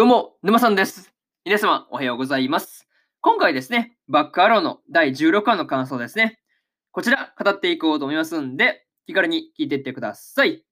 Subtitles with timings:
[0.00, 1.12] どうも、沼さんです。
[1.44, 2.88] 皆様、おはようございます。
[3.20, 6.40] 今回ですね、バックアローの第16話の感想ですね。
[6.90, 10.64] こちら、語っていこうと思いますんで、気軽に聞いていってください。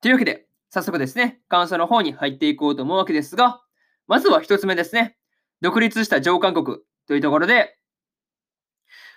[0.00, 3.60] というわけで、早速ですね、感想の方に入っていこうと思うわけですが、
[4.06, 5.18] まずは一つ目ですね、
[5.60, 7.76] 独立した上韓国というところで、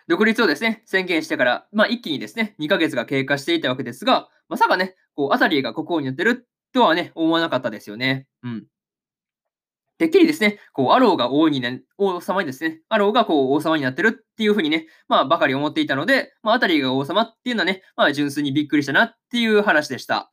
[0.10, 8.28] 独立をですね、宣言してから、まあ一気にですね、2ヶ月が経過していたわけですが、まさかね、こう、アタリーが国王になってるとはね、思わなかったですよね。
[8.44, 8.68] うん。
[9.98, 20.32] てっきりですね、こう、アローが王にね、王様にですね、アローがこう、王様になってるっていうふうにね、まあ、ばかり思っていたので、まあ、アタリが王様っていうのはね、まあ、純粋にびっくりしたなっていう話でした。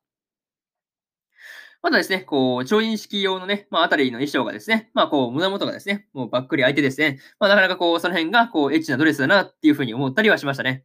[1.83, 10.85] またですね、こう、調印式用のね、まあ、アタリの衣装がですね、まあ、こう、胸元がですね、もうばっくり開いてですね、まあ、なかなかこう、その辺が、こう、エッチなドレスだなっていうふうに思ったりはしましたね。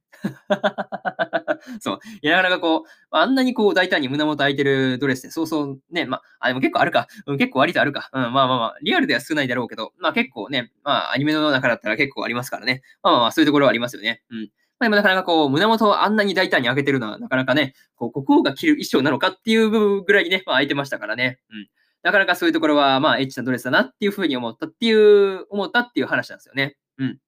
[1.79, 1.99] そう。
[2.21, 2.81] いや、なかなかこう、
[3.11, 7.07] あんなにこう、大胆に胸元開いてるドレスって、そうそうね、まあ、あ、でも結構あるか。
[7.25, 8.09] うん、結構割とあるか。
[8.13, 12.81] うん、まあまあまあ、リアルでは少ないだろうけど、まあ結構ね、まあ、アニメの中だったら結構ありますからね。
[13.03, 14.21] まあまあまあ、そういうところはありますよね。
[14.29, 14.49] うん。
[14.79, 21.39] まあ、でもなかなかこう、胸元をあんなに大胆に開けてるのは、なかなかね、こう、国王が着る衣装なのかっていう部分ぐらいにね、まあ開いてましたからね。
[21.51, 21.67] うん。
[22.01, 26.77] なかなかそういうところは、まあ、エッチなドレスだなっていうふうに思ったっていう、思ったっていう話なんですよね。
[26.97, 27.19] うん。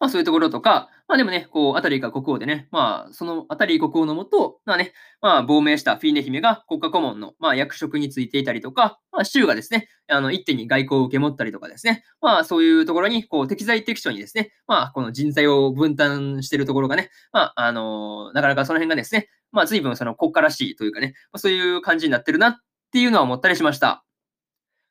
[0.00, 22.56] まあそういうところとか、まあでもね、こう、アタリが国王でね、まあそのアタリ国王のもと、まあね、まあ亡命したフィーネ姫が国家顧問の、まあ、役職についていたりとか、まあ州がですね、あの一手に外交を受け持ったりとかですね、まあそういうところに、こう適材適所にですね、まあこの人材を分担してるところがね、まああのなかなかその辺がですね、まあ随分その国家らしいというかね、まあ、そういう感じになってるなっ
[22.92, 24.04] ていうのは思ったりしました。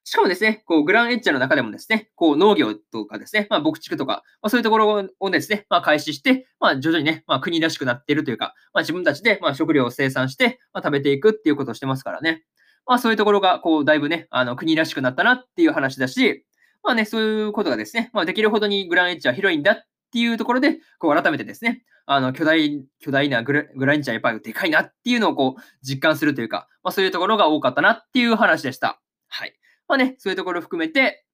[0.08, 12.44] しかもですね、こう、グランエッジャーの中でもですね、こう、農業とかですね、まあ、牧畜とか、まあ、そういうところをですね、まあ、開始して、まあ、徐々にね、まあ、国らしくなっているというか、まあ、自分たちで、まあ、食料を生産して、まあ、食べていくっていうことをしてますからね。
[12.86, 16.46] まあ、そういうところが、こう、だいぶね、あの、国らしくなったなっていう話だし、
[16.84, 19.78] まあね、そういうことがですね、まあ、できるほどにグランエッジは広いんだっ
[20.12, 29.02] ていうところで、こう、改めてですね、あの、巨大、巨大なグラグランエッジはやっぱりでかいなっていうのをこう、実感するというか、まあ、そういうところが多かったなっていう話でした。
[29.28, 29.56] はい。
[29.88, 31.26] まあね、そういうところを含めて、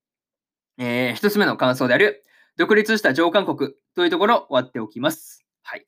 [0.77, 2.23] えー、一つ目の感想である、
[2.57, 5.45] 独立した上韓国というところを割っておきます。
[5.63, 5.85] はい。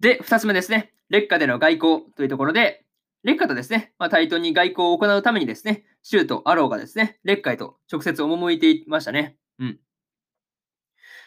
[0.00, 2.84] で、二つ目ですね、劣化での外交というところで、
[3.22, 9.36] 劣化とですね、まあ、対等に外交を行うためにですね、州とアローがですね、劣化へと直接赴いていましたね。
[9.58, 9.78] うん。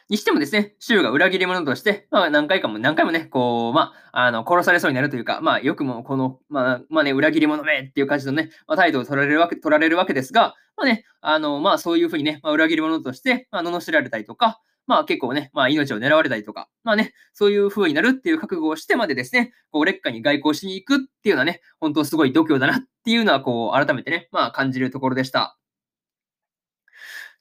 [0.09, 25.57] にしてもですね、州が裏切り者として、まあ何回かも何回もね、こう、まあ、あの、殺されそうになるというか、まあよくもこの、まあ、まあね、裏切り者めっていう感じのね、まあ、態度を取られるわけ、取られるわけですが、まあね、あの、まあそういうふうにね、まあ、裏切り者として、まあ、罵られたりとか、まあ結構ね、まあ命を狙われたりとか、まあね、そういう風になるっていう覚悟をしてまでですね、こう劣化に外交しに行くっていうのはね、本当すごい度胸だなっていうのはこう改めてね、まあ感じるところでした。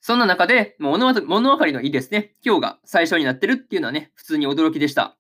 [0.07, 5.17] そんな中で、物物分かりのいいですね、今日が最初になってるっていうのはね、普通に驚きでした。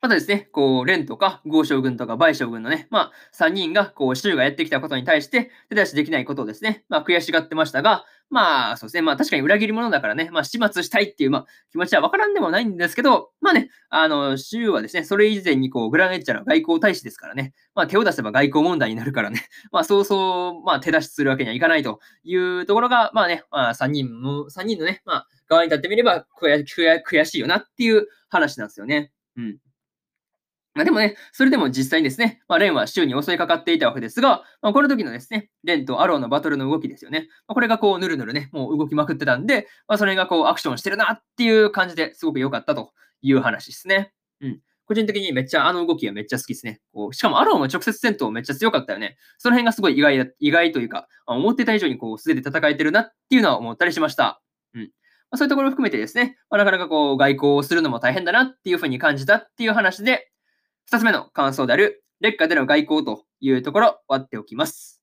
[0.00, 26.64] またですね、こう、蓮とか、豪将軍とか、梅将軍のね、まあ、3人が、こう、州がやってきたことに対して、手出しできないことをですね、まあ、悔しがってましたが、まあ、そうですね、まあ、確かに裏切り者だからね、まあ、始末したいっていう、まあ、気持ちはわからんでもないんですけど、まあね、あの、州はですね、それ以前に、こう、グランエッジャの外交大使ですからね、まあ、手を出せば外交問題になるからね、 まあ、そうそう、まあ、手出しするわけにはいかないというところが、まあね、まあ、3人の、3人のね、まあ、側に立ってみれば悔
[27.06, 29.12] 悔しいよなっていう話なんですよね。
[29.36, 29.58] うん。
[30.74, 37.28] まあ、でもね、それでも実際にですね、まあ、レンは州に襲いかかっていたわけですが、まあ、この時のですね、レンとアローのバトルの動きですよね。
[37.46, 44.12] まあ、これがこう、ぬるぬるね、もう動きまくってたんで、まあ、それがこう、アクションしてるなっていう感じですごく良かったという話ですね。
[44.40, 44.60] うん。
[44.84, 46.80] 個人的にめっちゃあの動きがめっちゃ好きですね。
[46.92, 49.16] こうしかもアローも直接戦闘めっちゃ強かったよね。
[49.38, 54.42] その辺がすごい意外だ意外というか、思ってた以上にこう素手で戦えてるなっていうのは思ったりしました。
[54.74, 54.82] うん。
[54.82, 54.88] ま
[55.32, 60.31] あ、そういうところを含めてですね、まあ、なかなかこう外交をするのも大変だなっていうふうに感じたっていう話で、
[60.86, 65.02] 二つ目の感想である、劣化での外交というところ、終わっておきます。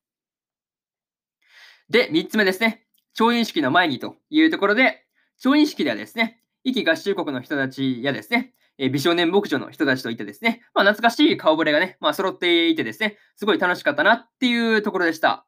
[1.90, 2.86] で、三つ目ですね。
[3.14, 5.06] 調印式の前にというところで、
[5.40, 15.46] 調印式ではですね、壱岐合衆国の人たちやですね、え美少年牧場の人たちといてですね、まあ、懐かしい顔ぶれがね、まあ、揃っていてですね、すごい楽しかったなっていうところでした。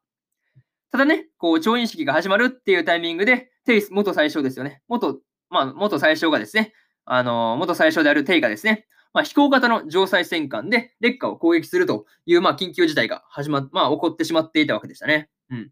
[0.90, 4.82] ただね、こう、調印式が始まるっていうタイミングで、テイス、元最初ですよね。
[4.86, 5.18] 元、
[5.48, 6.74] まあ、元最初がですね、
[7.06, 15.28] あの、元最初であるテイがですね、まあ、飛行型の城塞戦艦で劣化を攻撃するという、まあ、緊急事態が始まっ、まあ、起こってしまっていたわけでしたね。
[15.50, 15.70] うん。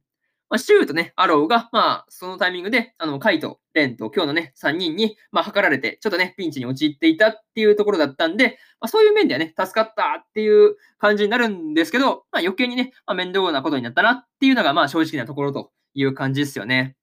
[0.51, 16.97] まあ、シューとね、アローが、まあ、そのタイミングで、あの、カイとレンと今日のね、3人に、まあ、測られて、ちょっとね、ピンチに陥っていたっていうところだったんで、まあ、そういう面ではね、助かったっていう感じになるんですけど、まあ、余計にね、まあ、面倒なことになったなっていうのが、まあ、正直なところという感じですよね。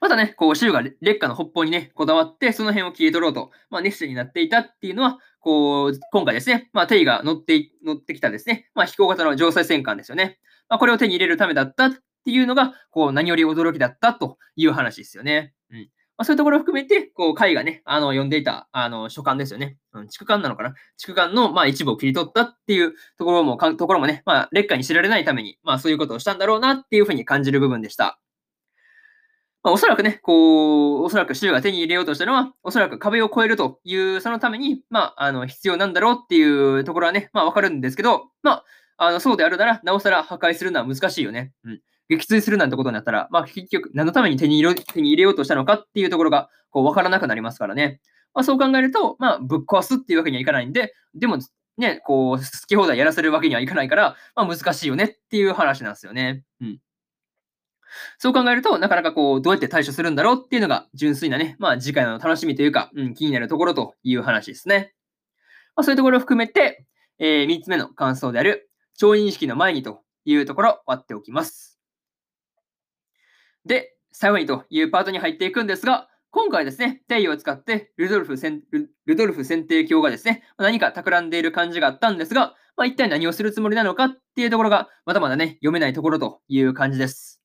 [0.00, 10.38] またね、こう、州が劣化の北方にね、こだわって、その辺を切り取ろうと、まあ、熱心になっていたっていうのは、こう、今回ですね、まあ、テイが乗って、乗ってきたですね、まあ、飛行型の乗船戦艦ですよね。
[10.68, 11.90] まあ、これを手に入れるためだったっ
[12.24, 15.54] ていうのが、こう、何より驚きだったという話ですよね。
[15.70, 15.78] うん。
[16.16, 19.76] まあ、そういうところを含めて、こう、会がね、あの、読んでいた、あの、書簡ですよね。
[19.92, 20.74] うん、地区間なのかな？
[20.96, 28.18] 地区間の、まあ、一部を切り取ったっていうところも、かところもね、まあ、劣化に知られないために、まあ、そういうことをしたんだろうなっていうふうに感じる部分でした。
[29.68, 38.64] まあ、おそらくね、こう、おそらく州が手に入れようとしたのは、おそらく壁を越えるという、そのために、まあ、あの、必要なんだろうっていうところはね、まあ、わかるんですけど、まあ、
[38.96, 41.52] あの、そうであるなら、なおさら破壊するのは難しいよね。
[41.64, 41.80] うん。
[42.08, 48.00] 撃墜するなんてことになったら、まあ、結局、何のために手に入れ手に入れようとしたのかっていうところが、こう、わからなくなりますからね。
[48.32, 51.36] まあ、そう考えると、まあ、ぶっ壊すっていうわけにはいかないんで、でも、
[51.76, 56.42] ね、こう、好き放題やらせるわけにはいかないから、まあ、難しいよねっていう話なんですよね。
[56.62, 56.78] うん。
[58.18, 64.94] そう考えると、なかなかこう、どうやって対処するんだろうっていうのが、純粋なね、まあ次回の楽しみというか、うん、気になるところという話ですね。
[65.76, 66.86] まあ、そういうところを含めて、
[67.18, 71.78] えー、3つ目の感想である、調印式の前にというところ、割っておきます。
[73.64, 78.62] で、最後にというパートに入っていくんですが、今回ですね、テイを使ってルドルフ選
[79.06, 87.37] ルドルフ選定教がですね、何か企んでいる感じがあったんですが、まあ、一体何をするつもりなのかっていうところが、まだまだね、読めないところという感じです。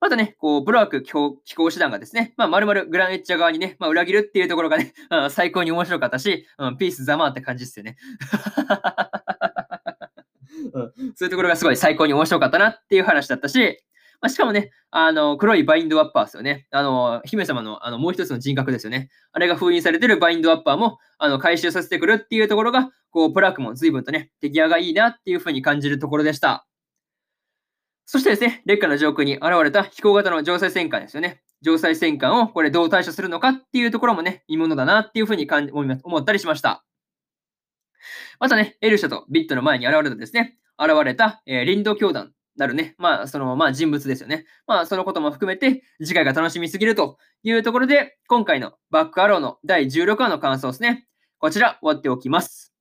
[0.00, 1.12] またね、こう、ブラーク飛
[1.54, 4.94] 行手段がですね、まあ、丸々グランエッチャ側にね、まあ、裏切るっていうところがね、
[5.28, 7.96] 最高に面白かったし、うん、ピースざまって感じですよね。
[10.72, 13.78] うん、そういうところがすごい最高に面白かったなっていう話だったし、
[14.20, 16.66] まあ、しかもね、あの、黒いバインドアッパーですよね。
[16.70, 19.10] あの、姫様の、あの、もう一つの人格ですよね。
[19.32, 26.66] あれが封印されてるバインドアッパーも、あの、回収させてくるっていうところが、こう、プラークも随分とね、出来上がいいなっていうふうに感じるところでした。
[28.06, 31.42] そしてですね、劣化の上空に現れた飛行型の城西戦艦ですよね。
[31.62, 36.84] 城西戦艦をこれどう対処するのかっていうところもね、見ものだなっていうふうに感じ思ったりしました。
[38.38, 44.44] またね、エルシャとビットの前に現れたですね、現れた、えー、林道教団なるね、まあ、その、まあ、人物ですよね。
[44.66, 51.06] まあ、そのことも含めて、次回が楽しみすぎるというところで、今回のバックアローの第16話の感想ですね。
[51.38, 52.74] こちら、終わっておきます。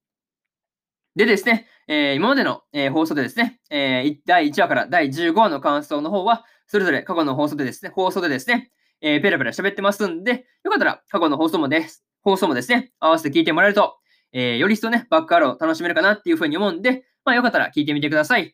[1.15, 8.69] でですね、えー、今までの、えー、放送でですね、えー、第1話から第15話の感想の方は、それぞれ過去の放送でですね、放送でですね、
[9.01, 13.97] えー、ペラペラ喋ってますんで、よかったら過去の放送もです、放送もですね、合わせて聞いてもらえると、
[14.33, 18.43] えー、より一層ね、バックアロー楽しめるかなっていうふうに思うんで、まあよかったら聞いてみてください。
[18.43, 18.51] っ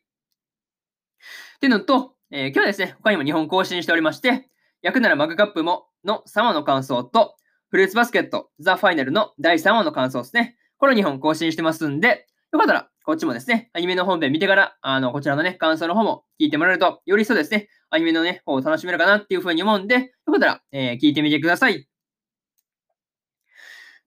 [1.59, 4.47] ていうのと、えー、今日はですね、他にも日本更新しておりまして、
[4.81, 7.35] 焼くならマグカップもの3話の感想と、
[7.67, 10.55] フルーツバスケットザ・ファイナルの第3話の感想ですね。
[10.77, 21.75] この2本更新してますんで、よかったらこっちもですね、アニメの本編見てから、あの、こちらのね、感想の方も聞いてもらえると、より一層ですね、アニメのね、方を楽しめるかなっていうふうに思うんで、よかったら、えー、聞いてみてください。
[21.75, 21.85] っ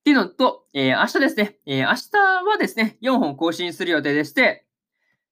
[0.03, 4.67] ていうのと、えー、明日ですね、えー、明日はですね、4本更新する予定でして、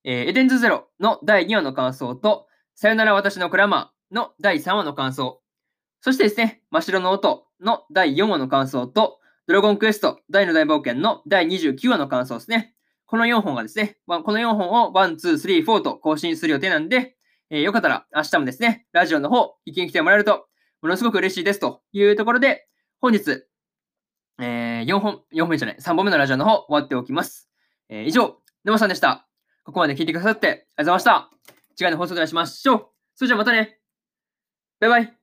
[0.05, 2.47] えー、エデンズゼロの第2話の感想と、
[2.77, 5.43] さよなら私のクラマーの第3話の感想、
[6.03, 9.19] そしてですね、真っ白の音の第4話の感想と、
[9.49, 12.76] ドラゴンクエスト大の大冒険の第29話の感想ですね。
[13.07, 17.17] この4本がですね、この4本を1、2、3、4と更新する予定なんで、
[17.51, 20.47] えー、よかったら明日もですね、ラジオの方、意見来てもらえると、
[20.83, 22.67] ものすごく嬉しいですというところで、
[23.01, 23.45] 本日、
[24.41, 27.49] えー、4本、4本じゃない、3本目のラジオの方、終わっておきます。
[27.89, 29.29] えー、以上、沼さんでした。
[29.65, 31.31] ここまで聞いてくださってありがとうございました。
[31.77, 32.87] 次回の放送でお会いしましょう。
[33.15, 33.79] それじゃあまたね。
[34.81, 35.16] バイバイ。